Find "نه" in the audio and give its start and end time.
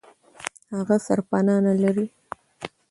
1.65-1.73